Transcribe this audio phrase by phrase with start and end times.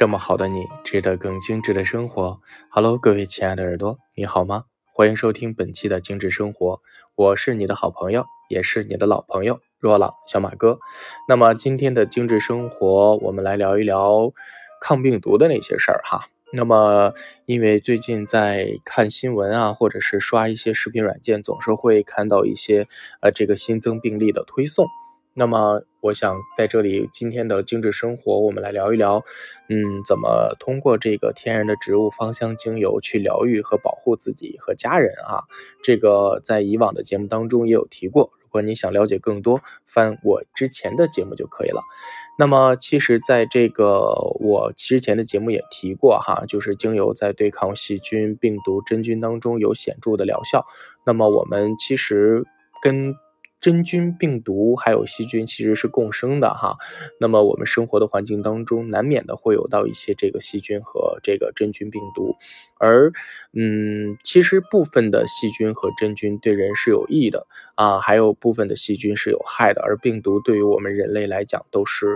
[0.00, 2.40] 这么好的你，值得更精致的生活。
[2.70, 4.64] Hello，各位亲爱的耳朵，你好吗？
[4.94, 6.80] 欢迎收听本期的精致生活，
[7.14, 10.78] 我是你的好朋友，也是你的老朋友若朗小马哥。
[11.28, 14.32] 那么今天的精致生活，我们来聊一聊
[14.80, 16.28] 抗病毒的那些事儿哈。
[16.50, 17.12] 那么
[17.44, 22.86] 因为最近在看新闻啊，或者是刷一些视频软件，总是会看到一些
[23.20, 24.86] 呃这个新增病例的推送。
[25.32, 29.22] 那么，我想在这里，今天的精致生活，我们来聊一聊，
[29.68, 35.44] 嗯，怎么通过这个天然的植物芳香精油去疗愈和保护自己和家人啊。
[35.82, 41.80] 这个在以往的节目当中也有提过，如果你想了解更多，翻我之前的节目就可以了。
[42.36, 50.66] 那么，其实在这个我之前的节目也提过哈，就是精油在对抗细菌、病毒、真菌当中有显著的疗效。
[51.06, 52.44] 那么，我们其实
[52.82, 53.14] 跟
[53.60, 56.78] 真菌、病毒还有细菌其实是共生的哈，
[57.20, 62.34] 那么我们生活的环境当中难免的会有到一些这个细菌和这个真菌、病毒，
[62.78, 63.12] 而
[63.52, 72.06] 嗯，其实部分的细菌和真菌对人是有益的啊，还有部分的细菌是有害的，而病毒对于我们人类来讲都是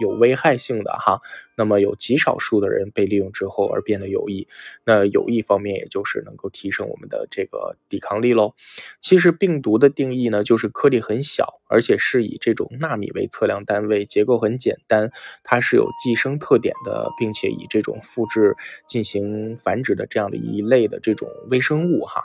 [0.00, 1.20] 有危害性的哈。
[1.56, 4.48] 那么有极少数的人被利用之后而变得有益，
[4.84, 8.54] 那有益方面也就是能够提升我们的这个抵抗力喽。
[9.00, 15.10] 其实病毒的定义呢，就是颗粒很小，而且是以这种纳米为测量单位，结构很简单，
[15.42, 22.24] 它是有寄生特点的，并且以这种复制进行繁殖的这样的一类的这种微生物哈。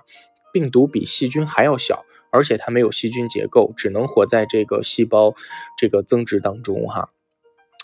[0.51, 5.35] 病毒比细菌还要小，而且它没有细菌结构，只能活在这个细胞
[5.77, 7.11] 这个增殖当中哈。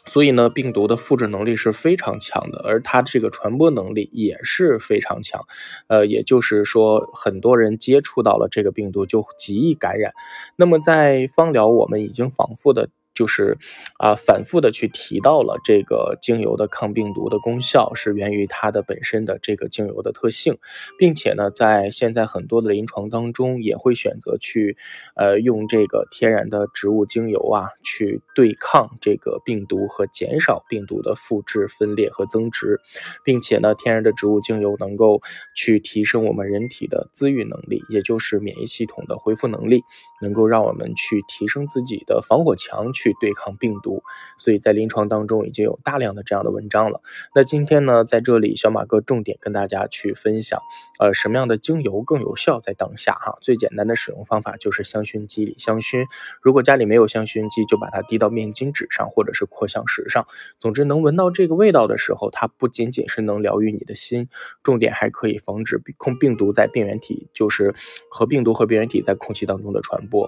[0.05, 5.45] 所以呢，病毒的复制能力是非常强的，而它这个传播能力也是非常强。
[5.87, 10.13] 呃，也就是说，很多人接触到了这个病毒就极易感染。
[10.55, 12.89] 那么在芳疗，我们已经反复的。
[13.15, 13.57] 就是
[13.97, 20.57] 啊，反复的去提到了这个精油的抗病毒的功效，是源于它的本身的这个精油的特性，
[20.99, 24.75] 并且呢，在现在很多的临床当中，也会选择去
[25.15, 32.81] 呃用这个天然的植物精油啊，去对抗这个病毒和减少病毒的复制、分裂和增殖，
[33.23, 35.21] 并且呢，天然的植物精油能够
[35.55, 39.83] 去提升我们人体的自愈能力，也就是免疫系统的恢复能力，
[40.21, 43.04] 能够让我们去提升自己的防火墙去。
[43.05, 44.01] 去对抗病毒，
[44.35, 47.01] 所以在临床当中已经有大量的这样的文章了。
[47.35, 50.59] 那今天呢，在这里小马哥重点跟大家去分享，
[50.97, 52.59] 呃，什么样的精油更有效？
[52.59, 56.05] 在当下哈，最简单的使用方法就是香薰机里香薰。
[56.41, 60.25] 如果家里没有香薰机，就把它滴到面巾纸上或者是扩香石上。
[60.57, 64.29] 总之，能闻到这个味道的时候，它不仅仅是能疗愈你的心，
[64.63, 67.75] 重点还可以防止控病毒在病原体，就是
[68.09, 70.27] 和病毒和病原体在空气当中的传播。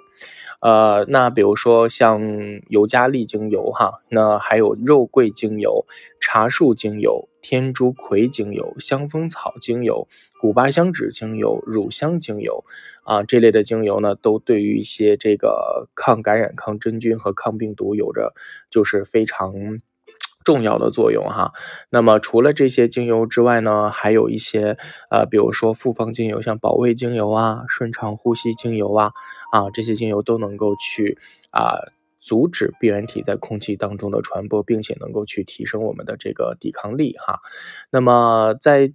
[0.61, 2.21] 呃，那比如说像。
[2.69, 5.85] 尤加利精油哈，那还有肉桂精油、
[6.19, 10.07] 茶树精油、天竺葵精油、香蜂草精油、
[10.41, 12.63] 古巴香脂精油、乳香精油
[13.03, 18.33] 啊，这类的精油呢，都对于一些这个抗感染、抗真菌和抗病毒有着
[18.69, 19.53] 就是非常
[20.44, 21.51] 重要的作用哈。
[21.89, 24.78] 那么除了这些精油之外呢，还有一些
[25.09, 29.11] 呃，比如说复方精油，像保卫精油啊、顺畅呼吸精油啊
[29.51, 31.17] 啊，这些精油都能够去
[31.51, 31.79] 啊。
[32.27, 37.39] 阻止病原体在空气当中的传播，并且能够去提升我们的这个抵抗力哈。
[37.89, 38.91] 那么在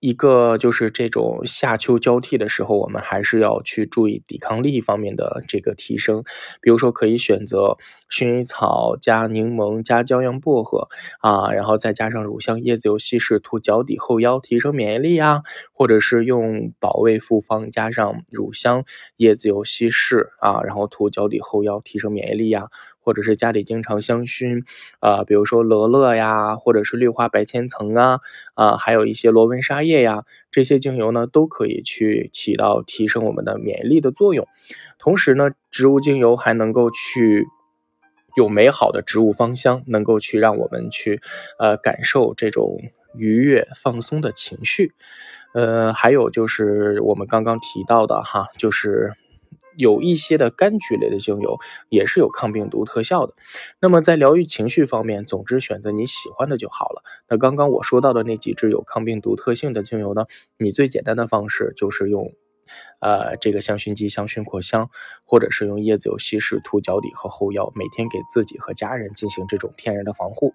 [0.00, 6.24] 一个就是这种夏秋交替的时候，我们还是要去注意抵抗力方面的这个提升。
[6.60, 7.78] 比如说，可以选择
[8.10, 10.88] 薰衣草加柠檬加椒样薄荷
[11.20, 15.40] 啊，然后再加上乳香叶子油稀释涂脚底后腰，提升免疫力啊。
[15.84, 18.86] 或者是用保卫复方加上乳香
[19.18, 22.68] 椰子油稀释啊，然后涂脚底后腰，提升免疫力呀。
[23.00, 24.64] 或者是家里经常香薰，
[25.00, 28.20] 啊，比如说罗勒呀，或者是绿化白千层啊，
[28.54, 34.48] 啊，还有一些罗纹沙叶呀，这些精油呢，都可以去起到提升我们的免疫力的作用。
[34.98, 37.46] 同时呢，植物精油还能够去
[38.38, 41.20] 有美好的植物芳香，能够去让我们去
[41.58, 42.78] 呃感受这种
[43.14, 44.94] 愉悦放松的情绪。
[45.54, 49.14] 呃，还有就是我们刚刚提到的哈，就是。
[49.76, 51.58] 有一些的柑橘类的精油
[51.88, 53.34] 也是有抗病毒特效的。
[53.80, 57.02] 那么在疗愈情绪方面，总之选择你喜欢的就好了。
[57.28, 60.26] 那刚刚我说到的那几支有抗病毒特性的精油呢？
[60.58, 62.32] 你最简单的方式就是用，
[63.00, 64.88] 呃，这个香薰机香薰扩香，
[65.24, 70.54] 或者是用椰子油稀释涂脚底和后腰，每天给自己和家人进行这种天然的防护。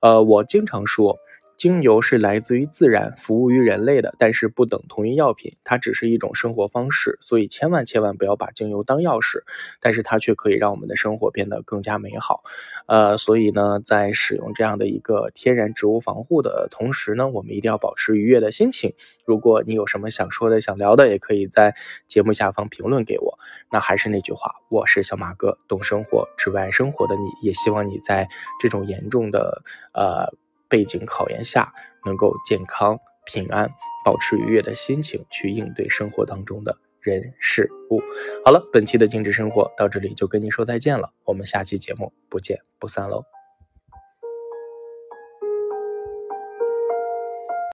[0.00, 1.18] 呃，我经常说。
[1.56, 9.44] 精油是来自于自然，服务于人类的，但是不等同于药品，它只是一种生活方式，所以千万千万不要把精油当药使，
[9.80, 12.42] 但是它却可以让我们的生活变得更加美好。
[12.86, 18.92] 呃，所以呢，在使用这样的一个天然植物防护的同时呢，我们一定要保持愉悦的心情。
[19.24, 21.74] 如果你有什么想说的、想聊的，也可以在
[22.06, 23.38] 节目下方评论给我。
[23.70, 28.28] 那还是那句话，我是小马哥，懂生活、只为爱生活的你，也希望你在
[28.60, 29.62] 这种严重的
[29.94, 30.34] 呃。
[30.74, 31.72] 背景考验下，
[32.04, 33.70] 能够健康平安，
[34.04, 38.02] 保持愉悦的心情去应对生活当中的人事物。
[38.44, 43.33] 好了，本期的精致生活到这里就跟您说再见了，我们下期节目不见不散喽。